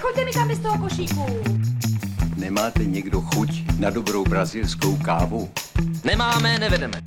Nechoďte 0.00 0.24
mi 0.24 0.32
tam 0.32 0.48
bez 0.48 0.58
toho 0.58 0.78
košíku. 0.78 1.26
Nemáte 2.36 2.84
někdo 2.84 3.20
chuť 3.20 3.50
na 3.78 3.90
dobrou 3.90 4.24
brazilskou 4.24 4.96
kávu? 4.96 5.50
Nemáme, 6.04 6.58
nevedeme. 6.58 7.02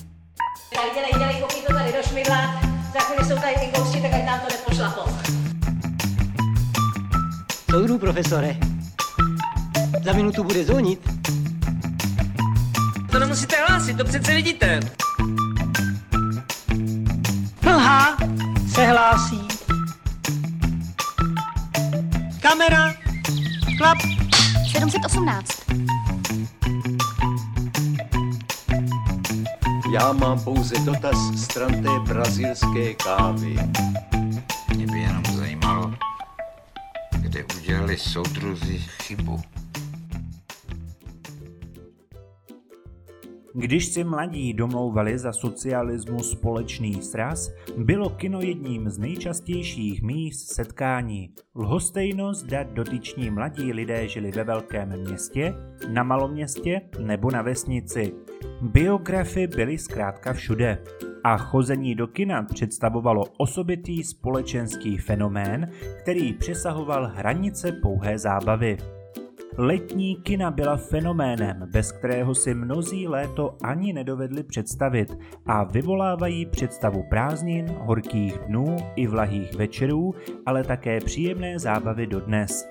Tak 0.73 0.85
dělej, 0.93 1.11
dělej, 1.17 1.41
koukni 1.41 1.61
to 1.67 1.73
tady 1.73 1.91
do 1.91 2.09
šmidla. 2.09 2.61
Za 2.93 2.99
chvíli 2.99 3.25
jsou 3.25 3.35
tady 3.35 3.53
ty 3.55 3.79
gosti, 3.79 4.01
tak 4.01 4.13
ať 4.13 4.25
nám 4.25 4.39
to 4.39 4.47
nepošlapou. 4.55 5.11
Soudru, 7.71 7.97
profesore. 7.97 8.57
Za 10.03 10.13
minutu 10.13 10.43
bude 10.43 10.63
zvonit. 10.63 11.09
To 13.11 13.19
nemusíte 13.19 13.55
hlásit, 13.67 13.97
to 13.97 14.03
přece 14.03 14.35
vidíte. 14.35 14.79
Mlha 17.61 18.17
se 18.73 18.87
hlásí. 18.87 19.42
Klap. 23.83 23.97
718. 24.71 25.63
Já 29.93 30.13
mám 30.13 30.43
pouze 30.43 30.75
dotaz 30.79 31.17
stran 31.43 31.83
té 31.83 32.13
brazilské 32.13 32.93
kávy. 32.93 33.55
Mě 34.75 34.85
by 34.85 34.99
jenom 34.99 35.23
zajímalo, 35.25 35.93
kde 37.11 37.45
udělali 37.59 37.97
soudruzi 37.97 38.77
chybu. 39.03 39.41
Když 43.55 43.85
si 43.85 44.03
mladí 44.03 44.53
domlouvali 44.53 45.17
za 45.17 45.33
socialismu 45.33 46.19
společný 46.19 47.01
sraz, 47.01 47.51
bylo 47.77 48.09
kino 48.09 48.41
jedním 48.41 48.89
z 48.89 48.97
nejčastějších 48.97 50.01
míst 50.01 50.53
setkání. 50.53 51.29
Lhostejno 51.55 52.33
zda 52.33 52.63
dotyční 52.63 53.29
mladí 53.29 53.73
lidé 53.73 54.07
žili 54.07 54.31
ve 54.31 54.43
velkém 54.43 54.99
městě, 54.99 55.53
na 55.89 56.03
maloměstě 56.03 56.81
nebo 56.99 57.31
na 57.31 57.41
vesnici. 57.41 58.13
Biografy 58.61 59.47
byly 59.47 59.77
zkrátka 59.77 60.33
všude. 60.33 60.83
A 61.23 61.37
chození 61.37 61.95
do 61.95 62.07
kina 62.07 62.43
představovalo 62.43 63.23
osobitý 63.37 64.03
společenský 64.03 64.97
fenomén, 64.97 65.69
který 66.01 66.33
přesahoval 66.33 67.11
hranice 67.15 67.71
pouhé 67.71 68.19
zábavy. 68.19 68.77
Letní 69.57 70.15
kina 70.15 70.51
byla 70.51 70.77
fenoménem, 70.77 71.69
bez 71.71 71.91
kterého 71.91 72.35
si 72.35 72.53
mnozí 72.53 73.07
léto 73.07 73.55
ani 73.63 73.93
nedovedli 73.93 74.43
představit 74.43 75.17
a 75.45 75.63
vyvolávají 75.63 76.45
představu 76.45 77.03
prázdnin, 77.09 77.65
horkých 77.79 78.37
dnů 78.37 78.77
i 78.95 79.07
vlahých 79.07 79.55
večerů, 79.55 80.13
ale 80.45 80.63
také 80.63 80.99
příjemné 80.99 81.59
zábavy 81.59 82.07
dodnes. 82.07 82.69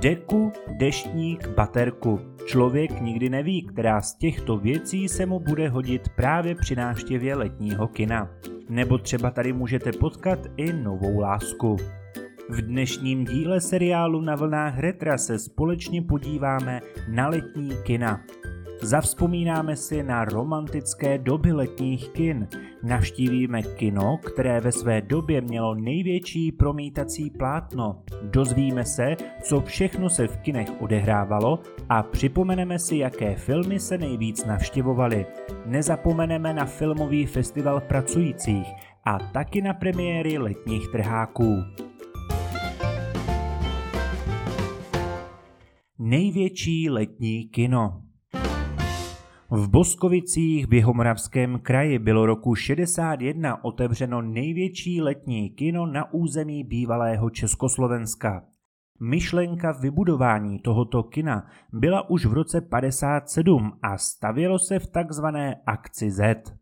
Deku, 0.00 0.52
deštník, 0.78 1.48
baterku. 1.48 2.20
Člověk 2.46 3.00
nikdy 3.00 3.30
neví, 3.30 3.62
která 3.62 4.00
z 4.00 4.14
těchto 4.14 4.56
věcí 4.56 5.08
se 5.08 5.26
mu 5.26 5.40
bude 5.40 5.68
hodit 5.68 6.08
právě 6.08 6.54
při 6.54 6.76
návštěvě 6.76 7.36
letního 7.36 7.88
kina. 7.88 8.30
Nebo 8.68 8.98
třeba 8.98 9.30
tady 9.30 9.52
můžete 9.52 9.92
potkat 9.92 10.38
i 10.56 10.72
novou 10.72 11.20
lásku. 11.20 11.76
V 12.48 12.62
dnešním 12.62 13.24
díle 13.24 13.60
seriálu 13.60 14.20
na 14.20 14.34
vlnách 14.34 14.78
retra 14.78 15.18
se 15.18 15.38
společně 15.38 16.02
podíváme 16.02 16.80
na 17.08 17.28
letní 17.28 17.70
kina. 17.82 18.20
Zavzpomínáme 18.82 19.76
si 19.76 20.02
na 20.02 20.24
romantické 20.24 21.18
doby 21.18 21.52
letních 21.52 22.08
kin, 22.08 22.48
navštívíme 22.82 23.62
kino, 23.62 24.16
které 24.16 24.60
ve 24.60 24.72
své 24.72 25.00
době 25.00 25.40
mělo 25.40 25.74
největší 25.74 26.52
promítací 26.52 27.30
plátno, 27.30 28.02
dozvíme 28.22 28.84
se, 28.84 29.16
co 29.42 29.60
všechno 29.60 30.10
se 30.10 30.26
v 30.26 30.36
kinech 30.36 30.68
odehrávalo 30.80 31.58
a 31.88 32.02
připomeneme 32.02 32.78
si, 32.78 32.96
jaké 32.96 33.34
filmy 33.34 33.80
se 33.80 33.98
nejvíc 33.98 34.44
navštěvovaly. 34.44 35.26
Nezapomeneme 35.64 36.54
na 36.54 36.64
filmový 36.64 37.26
festival 37.26 37.80
pracujících 37.80 38.66
a 39.04 39.18
taky 39.18 39.62
na 39.62 39.74
premiéry 39.74 40.38
letních 40.38 40.88
trháků. 40.88 41.64
Největší 45.98 46.90
letní 46.90 47.48
kino 47.48 48.02
v 49.50 49.68
Boskovicích 49.68 50.66
v 50.66 50.74
Jihomoravském 50.74 51.58
kraji 51.58 51.98
bylo 51.98 52.26
roku 52.26 52.54
61 52.54 53.64
otevřeno 53.64 54.22
největší 54.22 55.02
letní 55.02 55.50
kino 55.50 55.86
na 55.86 56.12
území 56.12 56.64
bývalého 56.64 57.30
Československa. 57.30 58.44
Myšlenka 59.00 59.72
vybudování 59.72 60.58
tohoto 60.58 61.02
kina 61.02 61.46
byla 61.72 62.10
už 62.10 62.26
v 62.26 62.32
roce 62.32 62.60
57 62.60 63.78
a 63.82 63.98
stavělo 63.98 64.58
se 64.58 64.78
v 64.78 64.86
takzvané 64.86 65.62
akci 65.66 66.10
Z. 66.10 66.54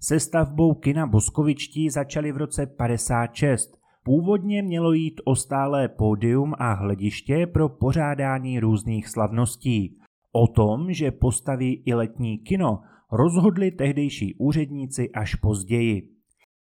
Se 0.00 0.20
stavbou 0.20 0.74
kina 0.74 1.06
Boskovičtí 1.06 1.90
začali 1.90 2.32
v 2.32 2.36
roce 2.36 2.66
56. 2.66 3.85
Původně 4.06 4.62
mělo 4.62 4.92
jít 4.92 5.20
o 5.24 5.34
stálé 5.34 5.88
pódium 5.88 6.54
a 6.58 6.72
hlediště 6.72 7.46
pro 7.46 7.68
pořádání 7.68 8.60
různých 8.60 9.08
slavností. 9.08 9.98
O 10.32 10.46
tom, 10.46 10.92
že 10.92 11.10
postaví 11.10 11.82
i 11.86 11.94
letní 11.94 12.38
kino, 12.38 12.80
rozhodli 13.12 13.70
tehdejší 13.70 14.34
úředníci 14.34 15.10
až 15.10 15.34
později. 15.34 16.08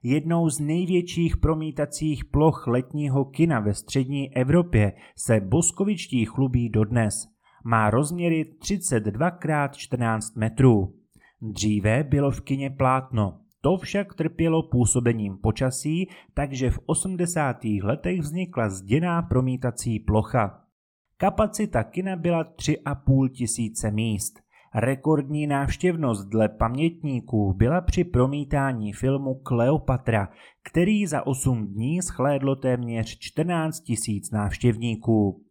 Jednou 0.03 0.49
z 0.49 0.61
největších 0.61 1.37
promítacích 1.37 2.25
ploch 2.25 2.67
letního 2.67 3.25
kina 3.25 3.61
ve 3.61 3.75
střední 3.75 4.37
Evropě 4.37 4.93
se 5.17 5.41
Boskovičtí 5.41 6.25
chlubí 6.25 6.69
dodnes. 6.69 7.15
Má 7.65 7.91
rozměry 7.91 8.45
32 8.45 9.28
x 9.28 9.77
14 9.77 10.37
metrů. 10.37 10.95
Dříve 11.43 12.05
bylo 12.05 12.31
v 12.31 12.41
kině 12.41 12.71
plátno, 12.71 13.41
to 13.60 13.76
však 13.76 14.15
trpělo 14.15 14.62
působením 14.62 15.38
počasí, 15.38 16.09
takže 16.34 16.71
v 16.71 16.78
80. 16.87 17.56
letech 17.82 18.21
vznikla 18.21 18.69
zděná 18.69 19.22
promítací 19.22 19.98
plocha. 19.98 20.65
Kapacita 21.16 21.82
kina 21.82 22.16
byla 22.16 22.44
3,5 22.44 23.28
tisíce 23.28 23.91
míst. 23.91 24.41
Rekordní 24.75 25.47
návštěvnost 25.47 26.28
dle 26.28 26.48
pamětníků 26.48 27.53
byla 27.53 27.81
při 27.81 28.04
promítání 28.04 28.93
filmu 28.93 29.34
Kleopatra, 29.34 30.28
který 30.71 31.06
za 31.06 31.27
8 31.27 31.66
dní 31.66 32.03
schlédlo 32.03 32.56
téměř 32.56 33.19
14 33.19 33.81
tisíc 33.81 34.31
návštěvníků. 34.31 35.44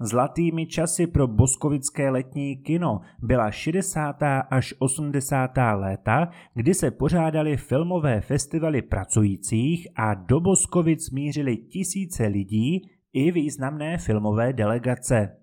Zlatými 0.00 0.66
časy 0.66 1.06
pro 1.06 1.26
boskovické 1.26 2.10
letní 2.10 2.56
kino 2.56 3.00
byla 3.22 3.50
60. 3.50 4.16
až 4.50 4.74
80. 4.78 5.50
léta, 5.74 6.28
kdy 6.54 6.74
se 6.74 6.90
pořádaly 6.90 7.56
filmové 7.56 8.20
festivaly 8.20 8.82
pracujících 8.82 9.88
a 9.96 10.14
do 10.14 10.40
Boskovic 10.40 11.10
mířily 11.10 11.56
tisíce 11.56 12.26
lidí 12.26 12.82
i 13.12 13.30
významné 13.32 13.98
filmové 13.98 14.52
delegace. 14.52 15.36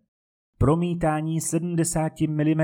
Promítání 0.57 1.41
70 1.41 2.21
mm 2.21 2.61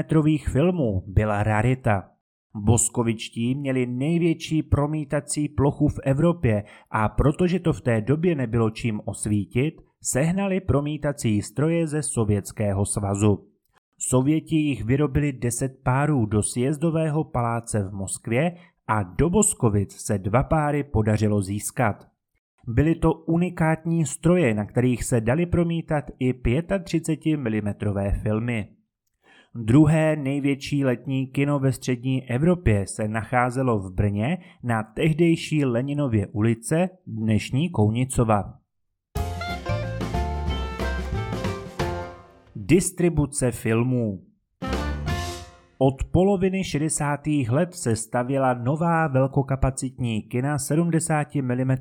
filmů 0.48 1.04
byla 1.08 1.44
rarita. 1.44 2.10
Boskovičtí 2.56 3.56
měli 3.56 3.86
největší 3.86 4.64
promítací 4.64 5.50
plochu 5.50 5.88
v 5.88 6.00
Evropě 6.04 6.64
a 6.92 7.10
protože 7.10 7.60
to 7.60 7.74
v 7.74 7.82
té 7.82 8.02
době 8.02 8.36
nebylo 8.36 8.70
čím 8.70 9.02
osvítit, 9.06 9.89
sehnali 10.04 10.60
promítací 10.60 11.42
stroje 11.42 11.88
ze 11.88 12.04
Sovětského 12.04 12.86
svazu. 12.86 13.48
Sověti 13.98 14.56
jich 14.56 14.84
vyrobili 14.84 15.34
10 15.34 15.84
párů 15.84 16.26
do 16.26 16.44
sjezdového 16.44 17.24
paláce 17.24 17.84
v 17.84 17.94
Moskvě 17.94 18.56
a 18.88 19.04
do 19.04 19.30
Boskovic 19.30 19.94
se 19.94 20.18
dva 20.18 20.44
páry 20.44 20.84
podařilo 20.84 21.42
získat. 21.42 22.08
Byly 22.68 22.96
to 22.96 23.14
unikátní 23.14 24.06
stroje, 24.06 24.54
na 24.54 24.66
kterých 24.66 25.04
se 25.04 25.22
dali 25.22 25.46
promítat 25.46 26.06
i 26.20 26.34
35 26.84 27.38
mm 27.38 27.74
filmy. 28.24 28.68
Druhé 29.56 30.16
největší 30.16 30.86
letní 30.86 31.28
kino 31.28 31.60
ve 31.60 31.72
střední 31.72 32.30
Evropě 32.30 32.88
se 32.88 33.08
nacházelo 33.08 33.80
v 33.80 33.94
Brně 33.94 34.38
na 34.64 34.84
tehdejší 34.84 35.66
Leninově 35.66 36.28
ulice, 36.28 36.90
dnešní 37.08 37.70
Kounicova. 37.70 38.60
Distribuce 42.70 43.52
filmů 43.52 44.20
od 45.78 46.04
poloviny 46.12 46.64
60. 46.64 47.20
let 47.50 47.76
se 47.76 47.96
stavěla 47.96 48.54
nová 48.54 49.08
velkokapacitní 49.08 50.22
kina 50.22 50.58
70 50.58 51.36
mm 51.36 51.76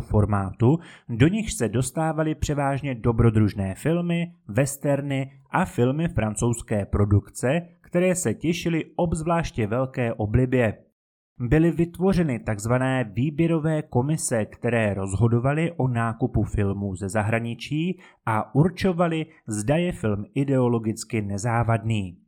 formátu, 0.00 0.78
do 1.08 1.28
nich 1.28 1.52
se 1.52 1.68
dostávaly 1.68 2.34
převážně 2.34 2.94
dobrodružné 2.94 3.74
filmy, 3.74 4.32
westerny 4.48 5.32
a 5.50 5.64
filmy 5.64 6.08
francouzské 6.08 6.86
produkce, 6.86 7.60
které 7.80 8.14
se 8.14 8.34
těšily 8.34 8.84
obzvláště 8.96 9.66
velké 9.66 10.14
oblibě. 10.14 10.91
Byly 11.40 11.70
vytvořeny 11.70 12.40
tzv. 12.40 12.72
výběrové 13.12 13.82
komise, 13.82 14.44
které 14.44 14.94
rozhodovaly 14.94 15.72
o 15.72 15.88
nákupu 15.88 16.42
filmů 16.42 16.96
ze 16.96 17.08
zahraničí 17.08 17.98
a 18.26 18.54
určovaly, 18.54 19.26
zda 19.46 19.76
je 19.76 19.92
film 19.92 20.24
ideologicky 20.34 21.22
nezávadný. 21.22 22.18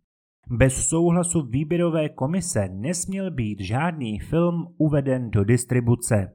Bez 0.50 0.88
souhlasu 0.88 1.42
výběrové 1.42 2.08
komise 2.08 2.68
nesměl 2.72 3.30
být 3.30 3.60
žádný 3.60 4.18
film 4.18 4.66
uveden 4.78 5.30
do 5.30 5.44
distribuce. 5.44 6.32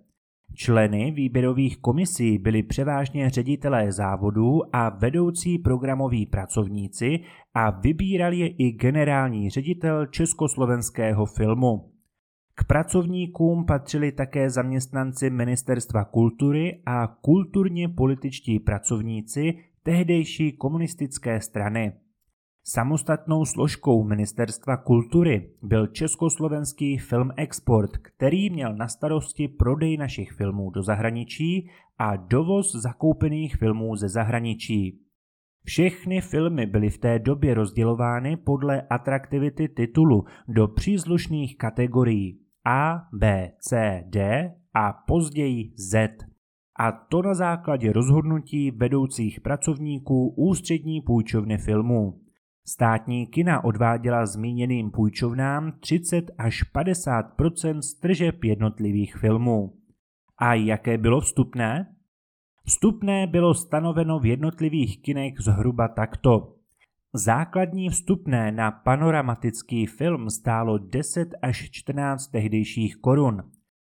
Členy 0.54 1.12
výběrových 1.12 1.78
komisí 1.78 2.38
byli 2.38 2.64
převážně 2.64 3.30
ředitelé 3.30 3.92
závodů 3.92 4.76
a 4.76 4.90
vedoucí 4.90 5.58
programoví 5.58 6.26
pracovníci 6.26 7.20
a 7.54 7.70
vybíral 7.70 8.34
je 8.34 8.48
i 8.48 8.72
generální 8.72 9.50
ředitel 9.50 10.06
československého 10.06 11.26
filmu. 11.26 11.99
Pracovníkům 12.72 13.66
patřili 13.66 14.12
také 14.12 14.50
zaměstnanci 14.50 15.30
Ministerstva 15.30 16.06
kultury 16.06 16.82
a 16.86 17.08
kulturně 17.08 17.90
političtí 17.90 18.60
pracovníci 18.60 19.58
tehdejší 19.84 20.52
komunistické 20.52 21.42
strany. 21.42 21.94
Samostatnou 22.64 23.46
složkou 23.46 24.04
Ministerstva 24.04 24.78
kultury 24.78 25.52
byl 25.62 25.88
československý 25.88 26.98
film 26.98 27.32
Export, 27.38 27.98
který 27.98 28.50
měl 28.50 28.76
na 28.76 28.88
starosti 28.88 29.48
prodej 29.48 29.98
našich 29.98 30.32
filmů 30.32 30.70
do 30.70 30.84
zahraničí 30.84 31.70
a 31.98 32.16
dovoz 32.16 32.76
zakoupených 32.76 33.56
filmů 33.56 33.96
ze 33.96 34.10
zahraničí. 34.10 35.02
Všechny 35.64 36.22
filmy 36.22 36.66
byly 36.66 36.90
v 36.90 36.98
té 36.98 37.20
době 37.20 37.54
rozdělovány 37.54 38.38
podle 38.38 38.82
atraktivity 38.82 39.68
titulu 39.68 40.26
do 40.48 40.68
příslušných 40.68 41.58
kategorií 41.58 42.49
A, 42.66 43.08
B, 43.14 43.52
C, 43.60 44.04
D 44.08 44.50
a 44.74 44.94
později 44.94 45.74
Z. 45.76 46.18
A 46.80 46.92
to 46.92 47.22
na 47.22 47.34
základě 47.34 47.94
rozhodnutí 47.94 48.72
vedoucích 48.72 49.42
pracovníků 49.42 50.34
ústřední 50.38 51.02
půjčovny 51.02 51.58
filmů. 51.58 52.22
Státní 52.68 53.28
kina 53.28 53.64
odváděla 53.64 54.26
zmíněným 54.26 54.92
půjčovnám 54.92 55.72
30 55.80 56.26
až 56.38 56.64
50 56.64 57.26
z 57.80 58.00
tržeb 58.00 58.44
jednotlivých 58.44 59.16
filmů. 59.16 59.74
A 60.38 60.54
jaké 60.54 60.98
bylo 60.98 61.22
vstupné? 61.22 61.96
Vstupné 62.66 63.28
bylo 63.28 63.54
stanoveno 63.54 64.20
v 64.20 64.26
jednotlivých 64.26 65.02
kinech 65.02 65.34
zhruba 65.40 65.88
takto. 65.88 66.59
Základní 67.14 67.90
vstupné 67.90 68.52
na 68.52 68.72
panoramatický 68.72 69.86
film 69.86 70.30
stálo 70.30 70.78
10 70.78 71.30
až 71.42 71.70
14 71.72 72.28
tehdejších 72.28 72.96
korun. 72.96 73.44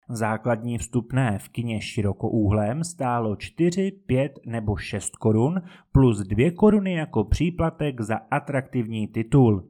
Základní 0.09 0.77
vstupné 0.77 1.39
v 1.39 1.49
kině 1.49 1.81
širokoúhlém 1.81 2.83
stálo 2.83 3.35
4, 3.35 3.91
5 3.91 4.39
nebo 4.45 4.77
6 4.77 5.15
korun 5.15 5.61
plus 5.91 6.19
2 6.19 6.51
koruny 6.51 6.93
jako 6.93 7.23
příplatek 7.23 8.01
za 8.01 8.15
atraktivní 8.31 9.07
titul. 9.07 9.69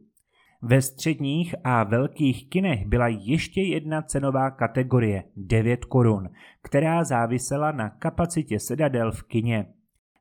Ve 0.62 0.82
středních 0.82 1.56
a 1.64 1.84
velkých 1.84 2.50
kinech 2.50 2.86
byla 2.86 3.08
ještě 3.08 3.62
jedna 3.62 4.02
cenová 4.02 4.52
kategorie 4.52 5.24
9 5.36 5.86
korun, 5.86 6.30
která 6.64 7.04
závisela 7.04 7.72
na 7.72 7.90
kapacitě 7.90 8.60
sedadel 8.60 9.12
v 9.12 9.24
kině. 9.24 9.66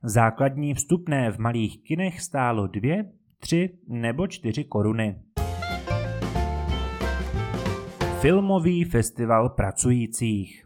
Základní 0.03 0.73
vstupné 0.73 1.31
v 1.31 1.37
malých 1.37 1.83
kinech 1.83 2.21
stálo 2.21 2.67
2, 2.67 3.16
3 3.39 3.69
nebo 3.87 4.27
4 4.27 4.63
koruny. 4.63 5.15
Filmový 8.21 8.83
festival 8.83 9.49
pracujících 9.49 10.63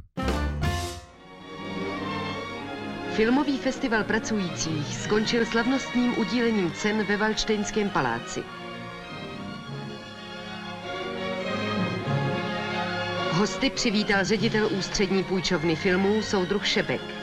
Filmový 3.12 3.58
festival 3.58 4.04
pracujících 4.04 4.96
skončil 4.96 5.46
slavnostním 5.46 6.18
udílením 6.18 6.72
cen 6.72 7.04
ve 7.04 7.18
Valštejnském 7.18 7.90
paláci. 7.90 8.44
Hosty 13.32 13.70
přivítal 13.70 14.24
ředitel 14.24 14.70
ústřední 14.78 15.24
půjčovny 15.24 15.76
filmů 15.76 16.22
soudruh 16.22 16.68
Šebek. 16.68 17.21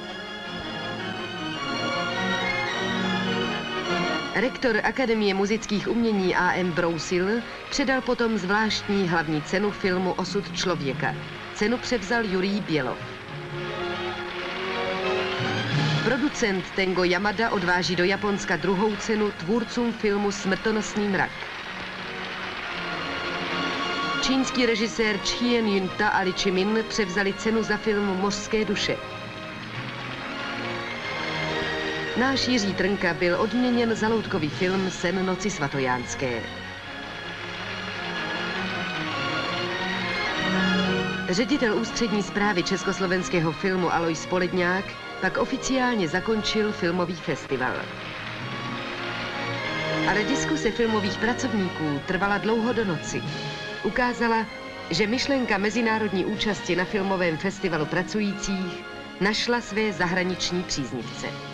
Rektor 4.40 4.76
Akademie 4.84 5.34
muzických 5.34 5.88
umění 5.88 6.36
A.M. 6.36 6.72
Brousil 6.72 7.26
předal 7.70 8.00
potom 8.00 8.38
zvláštní 8.38 9.08
hlavní 9.08 9.42
cenu 9.42 9.70
filmu 9.70 10.12
Osud 10.12 10.52
člověka. 10.56 11.14
Cenu 11.54 11.78
převzal 11.78 12.24
Jurij 12.24 12.60
Bělov. 12.60 12.98
Producent 16.04 16.70
Tengo 16.70 17.04
Yamada 17.04 17.50
odváží 17.50 17.96
do 17.96 18.04
Japonska 18.04 18.56
druhou 18.56 18.96
cenu 18.96 19.30
tvůrcům 19.30 19.92
filmu 19.92 20.30
Smrtonosný 20.32 21.08
mrak. 21.08 21.30
Čínský 24.22 24.66
režisér 24.66 25.18
Chien 25.18 25.66
Yunta 25.66 26.08
a 26.08 26.20
Li 26.20 26.32
Chimin 26.32 26.84
převzali 26.88 27.32
cenu 27.32 27.62
za 27.62 27.76
film 27.76 28.06
Mořské 28.06 28.64
duše. 28.64 28.96
Náš 32.18 32.48
Jiří 32.48 32.74
Trnka 32.74 33.14
byl 33.14 33.40
odměněn 33.40 33.94
za 33.94 34.08
loutkový 34.08 34.48
film 34.48 34.90
Sen 34.90 35.26
noci 35.26 35.50
svatojánské. 35.50 36.42
Ředitel 41.28 41.78
ústřední 41.78 42.22
zprávy 42.22 42.62
československého 42.62 43.52
filmu 43.52 43.92
Alois 43.94 44.26
Poledňák 44.26 44.84
pak 45.20 45.36
oficiálně 45.38 46.08
zakončil 46.08 46.72
filmový 46.72 47.14
festival. 47.14 47.74
Ale 50.10 50.24
diskuse 50.24 50.70
filmových 50.70 51.18
pracovníků 51.18 52.00
trvala 52.06 52.38
dlouho 52.38 52.72
do 52.72 52.84
noci. 52.84 53.22
Ukázala, 53.84 54.46
že 54.90 55.06
myšlenka 55.06 55.58
mezinárodní 55.58 56.24
účasti 56.24 56.76
na 56.76 56.84
filmovém 56.84 57.36
festivalu 57.36 57.86
pracujících 57.86 58.84
našla 59.20 59.60
své 59.60 59.92
zahraniční 59.92 60.62
příznivce. 60.62 61.47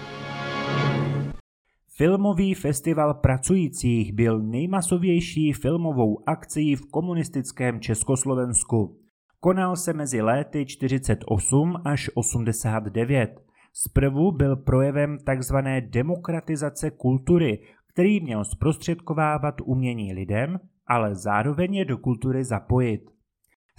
Filmový 1.97 2.55
festival 2.55 3.15
pracujících 3.15 4.13
byl 4.13 4.43
nejmasovější 4.43 5.53
filmovou 5.53 6.29
akcí 6.29 6.77
v 6.77 6.91
komunistickém 6.91 7.81
Československu. 7.81 9.01
Konal 9.41 9.77
se 9.77 9.93
mezi 9.93 10.23
léty 10.23 10.67
48 10.67 11.75
až 11.85 12.11
89. 12.15 13.41
Zprvu 13.73 14.33
byl 14.33 14.57
projevem 14.57 15.19
tzv. 15.19 15.57
demokratizace 15.81 16.91
kultury, 16.91 17.59
který 17.93 18.21
měl 18.21 18.45
zprostředkovávat 18.45 19.55
umění 19.65 20.13
lidem, 20.15 20.61
ale 20.87 21.15
zároveň 21.15 21.75
je 21.75 21.85
do 21.85 21.99
kultury 21.99 22.45
zapojit. 22.45 23.14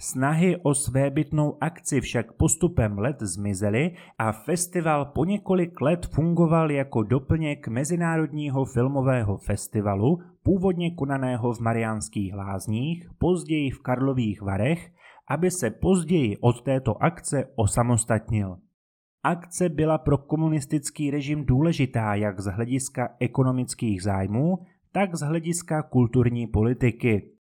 Snahy 0.00 0.56
o 0.62 0.74
svébytnou 0.74 1.56
akci 1.60 2.00
však 2.00 2.32
postupem 2.32 2.98
let 2.98 3.16
zmizely 3.20 3.96
a 4.18 4.32
festival 4.32 5.04
po 5.04 5.24
několik 5.24 5.80
let 5.80 6.06
fungoval 6.06 6.70
jako 6.70 7.02
doplněk 7.02 7.68
Mezinárodního 7.68 8.64
filmového 8.64 9.36
festivalu, 9.36 10.18
původně 10.42 10.90
konaného 10.90 11.52
v 11.52 11.60
Mariánských 11.60 12.34
lázních, 12.34 13.08
později 13.18 13.70
v 13.70 13.82
Karlových 13.82 14.42
Varech, 14.42 14.90
aby 15.28 15.50
se 15.50 15.70
později 15.70 16.36
od 16.36 16.62
této 16.62 17.02
akce 17.02 17.44
osamostatnil. 17.56 18.56
Akce 19.22 19.68
byla 19.68 19.98
pro 19.98 20.18
komunistický 20.18 21.10
režim 21.10 21.44
důležitá 21.44 22.14
jak 22.14 22.40
z 22.40 22.46
hlediska 22.46 23.08
ekonomických 23.20 24.02
zájmů, 24.02 24.58
tak 24.92 25.14
z 25.14 25.20
hlediska 25.20 25.82
kulturní 25.82 26.46
politiky. 26.46 27.35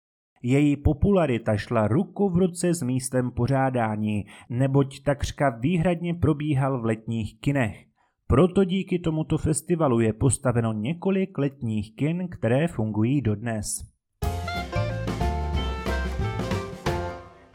Její 0.45 0.77
popularita 0.77 1.57
šla 1.57 1.87
ruku 1.87 2.29
v 2.29 2.37
ruce 2.37 2.73
s 2.73 2.81
místem 2.81 3.31
pořádání, 3.31 4.25
neboť 4.49 5.03
takřka 5.03 5.49
výhradně 5.49 6.13
probíhal 6.13 6.81
v 6.81 6.85
letních 6.85 7.39
kinech. 7.39 7.85
Proto 8.27 8.63
díky 8.63 8.99
tomuto 8.99 9.37
festivalu 9.37 9.99
je 9.99 10.13
postaveno 10.13 10.73
několik 10.73 11.37
letních 11.37 11.95
kin, 11.95 12.27
které 12.27 12.67
fungují 12.67 13.21
dodnes. 13.21 13.65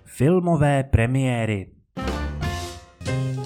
Filmové 0.04 0.85
premiéry 0.85 1.66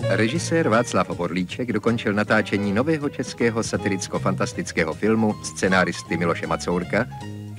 Režisér 0.09 0.69
Václav 0.69 1.21
Orlíček 1.21 1.73
dokončil 1.73 2.13
natáčení 2.13 2.73
nového 2.73 3.09
českého 3.09 3.63
satiricko-fantastického 3.63 4.95
filmu 4.95 5.33
scenáristy 5.43 6.17
Miloše 6.17 6.47
Macourka, 6.47 7.07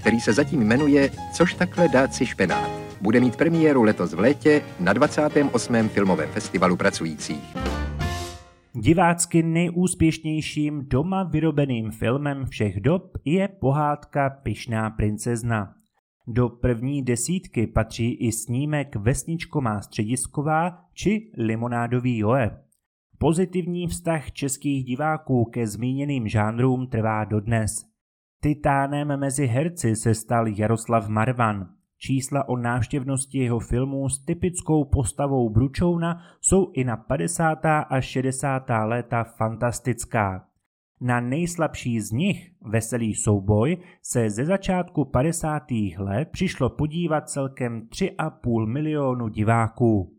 který 0.03 0.19
se 0.19 0.33
zatím 0.33 0.59
jmenuje 0.59 1.09
Což 1.33 1.53
takhle 1.53 1.87
dát 1.87 2.13
si 2.13 2.25
špenát. 2.25 2.69
Bude 3.01 3.19
mít 3.19 3.35
premiéru 3.35 3.83
letos 3.83 4.13
v 4.13 4.19
létě 4.19 4.61
na 4.79 4.93
28. 4.93 5.89
filmovém 5.89 6.29
festivalu 6.29 6.77
pracujících. 6.77 7.55
Divácky 8.73 9.43
nejúspěšnějším 9.43 10.85
doma 10.87 11.23
vyrobeným 11.23 11.91
filmem 11.91 12.45
všech 12.45 12.79
dob 12.79 13.17
je 13.25 13.47
pohádka 13.47 14.29
Pišná 14.29 14.89
princezna. 14.89 15.73
Do 16.27 16.49
první 16.49 17.03
desítky 17.03 17.67
patří 17.67 18.13
i 18.13 18.31
snímek 18.31 18.95
Vesničko 18.95 19.61
má 19.61 19.81
středisková 19.81 20.79
či 20.93 21.31
Limonádový 21.37 22.17
Joe. 22.17 22.59
Pozitivní 23.17 23.87
vztah 23.87 24.31
českých 24.31 24.85
diváků 24.85 25.45
ke 25.45 25.67
zmíněným 25.67 26.27
žánrům 26.27 26.87
trvá 26.87 27.25
dodnes. 27.25 27.92
Titánem 28.43 29.19
mezi 29.19 29.45
herci 29.45 29.95
se 29.95 30.15
stal 30.15 30.47
Jaroslav 30.47 31.07
Marvan. 31.07 31.69
Čísla 31.97 32.49
o 32.49 32.57
návštěvnosti 32.57 33.37
jeho 33.37 33.59
filmů 33.59 34.09
s 34.09 34.25
typickou 34.25 34.85
postavou 34.85 35.49
Bručouna 35.49 36.21
jsou 36.41 36.71
i 36.73 36.83
na 36.83 36.97
50. 36.97 37.65
a 37.65 38.01
60. 38.01 38.63
léta 38.85 39.23
fantastická. 39.23 40.45
Na 41.01 41.19
nejslabší 41.19 42.01
z 42.01 42.11
nich, 42.11 42.51
Veselý 42.61 43.15
souboj, 43.15 43.77
se 44.01 44.29
ze 44.29 44.45
začátku 44.45 45.05
50. 45.05 45.63
let 45.97 46.29
přišlo 46.31 46.69
podívat 46.69 47.29
celkem 47.29 47.81
3,5 47.81 48.65
milionu 48.65 49.27
diváků. 49.27 50.13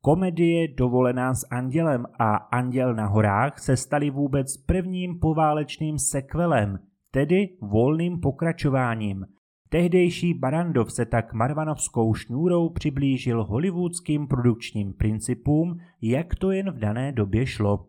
Komedie 0.00 0.68
Dovolená 0.76 1.34
s 1.34 1.46
andělem 1.50 2.06
a 2.18 2.34
Anděl 2.34 2.94
na 2.94 3.06
horách 3.06 3.58
se 3.58 3.76
staly 3.76 4.10
vůbec 4.10 4.56
prvním 4.56 5.18
poválečným 5.18 5.98
sekvelem, 5.98 6.78
tedy 7.12 7.48
volným 7.60 8.20
pokračováním. 8.20 9.26
Tehdejší 9.68 10.34
Barandov 10.34 10.92
se 10.92 11.06
tak 11.06 11.32
marvanovskou 11.32 12.14
šňůrou 12.14 12.68
přiblížil 12.68 13.44
hollywoodským 13.44 14.26
produkčním 14.26 14.92
principům, 14.92 15.78
jak 16.02 16.34
to 16.34 16.50
jen 16.50 16.70
v 16.70 16.78
dané 16.78 17.12
době 17.12 17.46
šlo. 17.46 17.86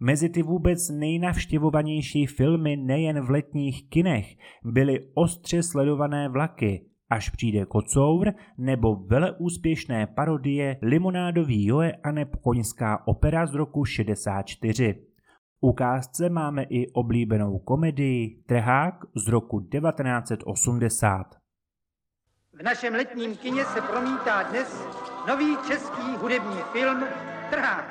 Mezi 0.00 0.28
ty 0.28 0.42
vůbec 0.42 0.88
nejnavštěvovanější 0.88 2.26
filmy 2.26 2.76
nejen 2.76 3.20
v 3.20 3.30
letních 3.30 3.88
kinech 3.88 4.36
byly 4.64 5.08
ostře 5.14 5.62
sledované 5.62 6.28
vlaky, 6.28 6.86
až 7.10 7.28
přijde 7.28 7.64
kocour 7.64 8.32
nebo 8.58 8.96
veleúspěšné 8.96 10.06
parodie 10.06 10.78
Limonádový 10.82 11.66
Joe 11.66 11.92
a 11.92 12.12
neb 12.12 12.36
koňská 12.36 13.06
opera 13.06 13.46
z 13.46 13.54
roku 13.54 13.84
64. 13.84 14.94
Ukázce 15.60 16.28
máme 16.28 16.62
i 16.62 16.92
oblíbenou 16.92 17.58
komedii 17.58 18.42
Trhák 18.46 18.94
z 19.14 19.28
roku 19.28 19.60
1980. 19.60 21.24
V 22.52 22.62
našem 22.62 22.94
letním 22.94 23.36
kině 23.36 23.64
se 23.64 23.80
promítá 23.80 24.42
dnes 24.42 24.82
nový 25.28 25.56
český 25.68 26.16
hudební 26.20 26.56
film 26.72 27.04
Trhák. 27.50 27.84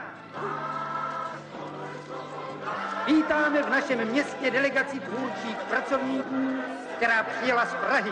Vítáme 3.08 3.64
v 3.64 3.70
našem 3.70 4.08
městě 4.12 4.52
delegaci 4.52 5.00
tvůrčích 5.00 5.58
pracovníků, 5.70 6.62
která 6.98 7.24
přijela 7.24 7.66
z 7.66 7.74
Prahy. 7.74 8.12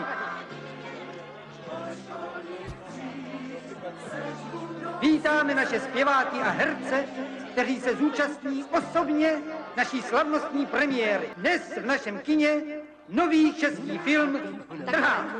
Vítáme 5.00 5.54
naše 5.54 5.80
zpěváky 5.80 6.36
a 6.36 6.50
herce, 6.50 7.04
kteří 7.56 7.80
se 7.80 7.96
zúčastní 7.96 8.64
osobně 8.64 9.32
naší 9.76 10.02
slavnostní 10.02 10.66
premiéry. 10.66 11.26
Dnes 11.36 11.78
v 11.82 11.86
našem 11.86 12.18
kině 12.18 12.50
nový 13.08 13.54
český 13.54 13.98
film 13.98 14.36
Trhák. 14.84 15.36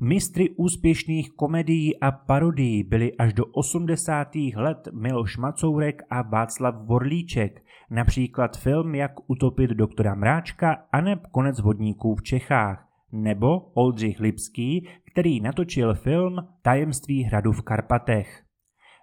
Mistry 0.00 0.50
úspěšných 0.56 1.30
komedií 1.30 2.00
a 2.00 2.10
parodií 2.10 2.82
byli 2.82 3.12
až 3.16 3.32
do 3.32 3.44
80. 3.46 4.28
let 4.56 4.88
Miloš 4.92 5.36
Macourek 5.36 6.02
a 6.10 6.22
Václav 6.22 6.74
Vorlíček, 6.86 7.64
například 7.90 8.56
film 8.56 8.94
Jak 8.94 9.12
utopit 9.26 9.70
doktora 9.70 10.14
Mráčka 10.14 10.76
a 10.92 11.00
neb 11.00 11.20
Konec 11.30 11.60
vodníků 11.60 12.14
v 12.14 12.22
Čechách, 12.22 12.88
nebo 13.12 13.58
Oldřich 13.58 14.20
Lipský, 14.20 14.88
který 15.12 15.40
natočil 15.40 15.94
film 15.94 16.36
Tajemství 16.62 17.22
hradu 17.22 17.52
v 17.52 17.62
Karpatech. 17.62 18.51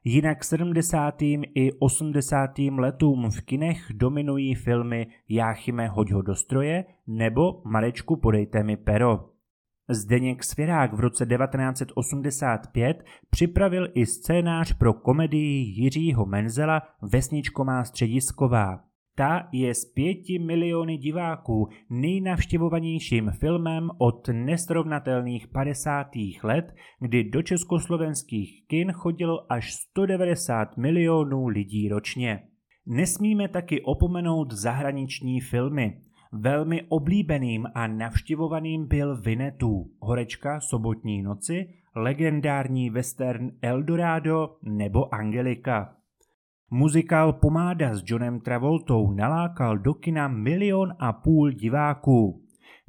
Jinak 0.04 0.44
70. 0.44 1.22
i 1.56 1.72
80. 1.80 2.60
letům 2.78 3.30
v 3.30 3.42
kinech 3.42 3.86
dominují 3.94 4.56
filmy 4.56 5.08
Jáchyme 5.30 5.88
hoď 5.88 6.12
ho 6.12 6.22
do 6.22 6.36
stroje 6.36 6.86
nebo 7.08 7.62
Marečku 7.66 8.16
podejte 8.16 8.64
mi 8.64 8.78
pero. 8.78 9.30
Zdeněk 9.90 10.44
Svěrák 10.44 10.94
v 10.94 11.00
roce 11.00 11.26
1985 11.26 13.04
připravil 13.30 13.88
i 13.94 14.06
scénář 14.06 14.74
pro 14.74 14.94
komedii 14.94 15.82
Jiřího 15.82 16.26
Menzela 16.26 16.82
Vesničko 17.02 17.66
má 17.66 17.84
středisková. 17.84 18.89
Ta 19.20 19.48
je 19.52 19.74
s 19.74 19.86
pěti 19.86 20.40
miliony 20.40 20.98
diváků 20.98 21.68
nejnavštěvovanějším 21.90 23.32
filmem 23.40 23.90
od 23.98 24.28
nesrovnatelných 24.34 25.48
50. 25.48 26.08
let, 26.44 26.66
kdy 27.00 27.24
do 27.24 27.42
československých 27.42 28.68
kin 28.68 28.92
chodilo 28.92 29.52
až 29.52 29.74
190 29.74 30.78
milionů 30.78 31.48
lidí 31.48 31.90
ročně. 31.90 32.44
Nesmíme 32.86 33.48
taky 33.48 33.82
opomenout 33.82 34.52
zahraniční 34.52 35.42
filmy. 35.42 36.02
Velmi 36.32 36.84
oblíbeným 36.90 37.66
a 37.76 37.88
navštěvovaným 37.88 38.88
byl 38.88 39.22
Vinetů, 39.22 39.92
Horečka 40.00 40.60
sobotní 40.60 41.22
noci, 41.22 41.70
legendární 41.96 42.90
western 42.90 43.52
Eldorado 43.62 44.56
nebo 44.64 45.14
Angelika. 45.14 45.99
Muzikál 46.72 47.34
Pomáda 47.34 47.96
s 47.96 48.04
Johnem 48.06 48.40
Travoltou 48.40 49.12
nalákal 49.12 49.78
do 49.78 49.94
kina 49.94 50.28
milion 50.28 50.94
a 51.00 51.14
půl 51.14 51.52
diváků. 51.52 52.42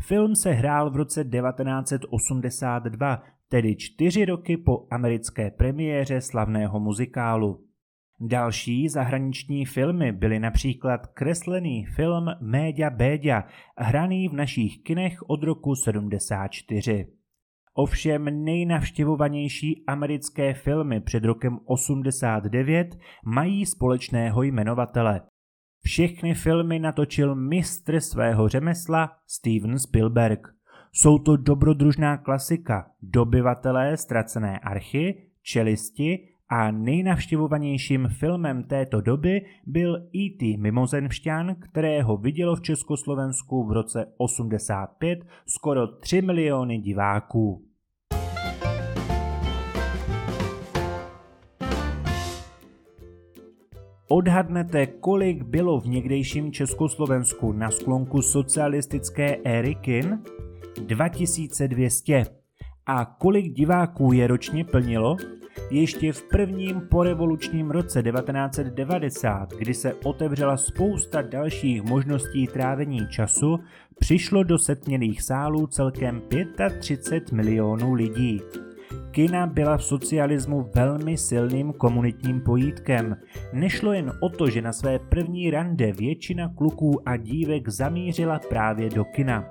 Film 0.02 0.36
se 0.36 0.52
hrál 0.52 0.90
v 0.90 0.96
roce 0.96 1.24
1982, 1.24 3.22
tedy 3.48 3.76
čtyři 3.76 4.24
roky 4.24 4.56
po 4.56 4.86
americké 4.90 5.50
premiéře 5.50 6.20
slavného 6.20 6.80
muzikálu. 6.80 7.64
Další 8.20 8.88
zahraniční 8.88 9.66
filmy 9.66 10.12
byly 10.12 10.38
například 10.38 11.06
kreslený 11.06 11.84
film 11.84 12.26
Méďa 12.40 12.90
Béďa, 12.90 13.44
hraný 13.78 14.28
v 14.28 14.32
našich 14.32 14.82
kinech 14.82 15.22
od 15.26 15.42
roku 15.42 15.74
74. 15.74 17.19
Ovšem 17.80 18.44
nejnavštěvovanější 18.44 19.84
americké 19.86 20.54
filmy 20.54 21.00
před 21.00 21.24
rokem 21.24 21.58
89 21.64 22.98
mají 23.24 23.66
společného 23.66 24.42
jmenovatele. 24.42 25.20
Všechny 25.84 26.34
filmy 26.34 26.78
natočil 26.78 27.34
mistr 27.34 28.00
svého 28.00 28.48
řemesla 28.48 29.10
Steven 29.26 29.78
Spielberg. 29.78 30.48
Jsou 30.92 31.18
to 31.18 31.36
dobrodružná 31.36 32.16
klasika, 32.16 32.90
dobyvatelé 33.02 33.96
ztracené 33.96 34.58
archy, 34.58 35.30
čelisti 35.42 36.28
a 36.48 36.70
nejnavštěvovanějším 36.70 38.08
filmem 38.08 38.62
této 38.64 39.00
doby 39.00 39.46
byl 39.66 39.96
E.T. 39.96 40.56
Mimozemšťan, 40.56 41.54
kterého 41.54 42.16
vidělo 42.16 42.56
v 42.56 42.62
Československu 42.62 43.66
v 43.66 43.72
roce 43.72 44.06
85 44.18 45.18
skoro 45.46 45.86
3 45.86 46.22
miliony 46.22 46.78
diváků. 46.78 47.69
Odhadnete, 54.12 54.86
kolik 54.86 55.42
bylo 55.42 55.80
v 55.80 55.86
někdejším 55.86 56.52
Československu 56.52 57.52
na 57.52 57.70
sklonku 57.70 58.22
socialistické 58.22 59.36
éry 59.44 59.74
kin? 59.74 60.18
2200. 60.86 62.26
A 62.86 63.04
kolik 63.04 63.52
diváků 63.52 64.12
je 64.12 64.26
ročně 64.26 64.64
plnilo? 64.64 65.16
ještě 65.70 66.12
v 66.12 66.22
prvním 66.22 66.80
porevolučním 66.90 67.70
roce 67.70 68.02
1990, 68.02 69.52
kdy 69.52 69.74
se 69.74 69.94
otevřela 69.94 70.56
spousta 70.56 71.22
dalších 71.22 71.82
možností 71.82 72.46
trávení 72.46 73.08
času, 73.08 73.58
přišlo 73.98 74.42
do 74.42 74.58
setměných 74.58 75.22
sálů 75.22 75.66
celkem 75.66 76.22
35 76.80 77.32
milionů 77.32 77.94
lidí. 77.94 78.40
Kina 79.10 79.46
byla 79.46 79.76
v 79.76 79.84
socialismu 79.84 80.70
velmi 80.74 81.16
silným 81.16 81.72
komunitním 81.72 82.40
pojítkem. 82.40 83.16
Nešlo 83.52 83.92
jen 83.92 84.12
o 84.20 84.28
to, 84.28 84.50
že 84.50 84.62
na 84.62 84.72
své 84.72 84.98
první 84.98 85.50
rande 85.50 85.92
většina 85.92 86.48
kluků 86.56 87.08
a 87.08 87.16
dívek 87.16 87.68
zamířila 87.68 88.40
právě 88.48 88.90
do 88.90 89.04
kina. 89.04 89.44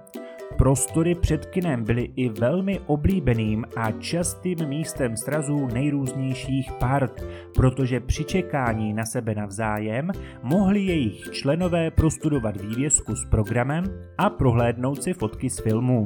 Prostory 0.57 1.15
před 1.15 1.45
kinem 1.45 1.83
byly 1.83 2.11
i 2.15 2.29
velmi 2.29 2.79
oblíbeným 2.79 3.65
a 3.75 3.91
častým 3.91 4.67
místem 4.67 5.17
strazů 5.17 5.67
nejrůznějších 5.67 6.71
part, 6.79 7.21
protože 7.55 7.99
při 7.99 8.23
čekání 8.23 8.93
na 8.93 9.05
sebe 9.05 9.35
navzájem 9.35 10.11
mohli 10.43 10.79
jejich 10.79 11.31
členové 11.31 11.91
prostudovat 11.91 12.61
vývězku 12.61 13.15
s 13.15 13.25
programem 13.25 13.83
a 14.17 14.29
prohlédnout 14.29 15.03
si 15.03 15.13
fotky 15.13 15.49
z 15.49 15.59
filmů. 15.59 16.05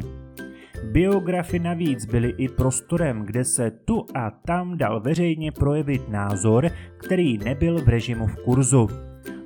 Biografy 0.91 1.59
navíc 1.59 2.05
byly 2.05 2.29
i 2.37 2.49
prostorem, 2.49 3.23
kde 3.25 3.45
se 3.45 3.71
tu 3.71 4.05
a 4.15 4.31
tam 4.31 4.77
dal 4.77 4.99
veřejně 4.99 5.51
projevit 5.51 6.09
názor, 6.09 6.69
který 6.97 7.37
nebyl 7.37 7.81
v 7.81 7.89
režimu 7.89 8.27
v 8.27 8.35
kurzu. 8.35 8.87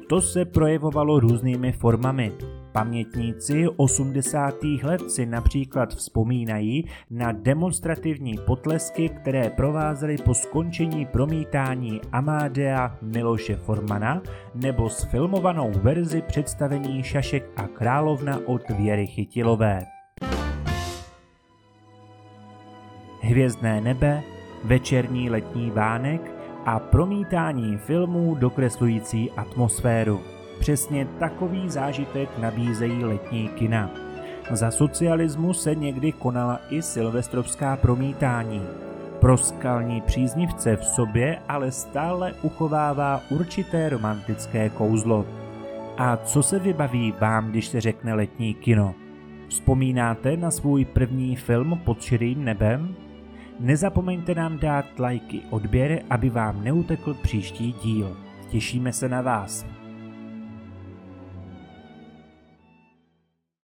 To 0.09 0.21
se 0.21 0.45
projevovalo 0.45 1.19
různými 1.19 1.71
formami 1.71 2.31
Pamětníci 2.77 3.65
80. 3.75 4.55
let 4.83 5.11
si 5.11 5.25
například 5.25 5.93
vzpomínají 5.93 6.85
na 7.09 7.31
demonstrativní 7.31 8.37
potlesky, 8.45 9.09
které 9.09 9.49
provázely 9.49 10.17
po 10.17 10.33
skončení 10.33 11.05
promítání 11.05 12.01
Amádea 12.11 12.97
Miloše 13.01 13.55
Formana 13.55 14.21
nebo 14.55 14.89
sfilmovanou 14.89 15.71
verzi 15.71 16.21
představení 16.21 17.03
Šašek 17.03 17.49
a 17.55 17.67
královna 17.67 18.39
od 18.45 18.69
Věry 18.69 19.07
Chytilové. 19.07 19.96
Hvězdné 23.27 23.81
nebe, 23.81 24.23
večerní 24.63 25.29
letní 25.29 25.71
vánek 25.71 26.31
a 26.65 26.79
promítání 26.79 27.77
filmů 27.77 28.35
dokreslující 28.35 29.31
atmosféru. 29.31 30.21
Přesně 30.59 31.05
takový 31.19 31.69
zážitek 31.69 32.37
nabízejí 32.37 33.03
letní 33.03 33.47
kina. 33.47 33.91
Za 34.51 34.71
socialismu 34.71 35.53
se 35.53 35.75
někdy 35.75 36.11
konala 36.11 36.59
i 36.69 36.81
silvestrovská 36.81 37.77
promítání. 37.77 38.61
Pro 39.19 39.37
skalní 39.37 40.01
příznivce 40.01 40.75
v 40.75 40.85
sobě 40.85 41.39
ale 41.47 41.71
stále 41.71 42.33
uchovává 42.41 43.21
určité 43.29 43.89
romantické 43.89 44.69
kouzlo. 44.69 45.25
A 45.97 46.17
co 46.17 46.43
se 46.43 46.59
vybaví 46.59 47.13
vám, 47.21 47.49
když 47.49 47.67
se 47.67 47.81
řekne 47.81 48.13
letní 48.13 48.53
kino? 48.53 48.95
Vzpomínáte 49.49 50.37
na 50.37 50.51
svůj 50.51 50.85
první 50.85 51.35
film 51.35 51.81
pod 51.85 52.01
širým 52.01 52.45
nebem? 52.45 52.95
Nezapomeňte 53.59 54.35
nám 54.35 54.57
dát 54.57 54.99
lajky 54.99 55.41
odběr, 55.49 56.03
aby 56.09 56.29
vám 56.29 56.63
neutekl 56.63 57.13
příští 57.13 57.75
díl. 57.83 58.17
Těšíme 58.49 58.93
se 58.93 59.09
na 59.09 59.21
vás. 59.21 59.76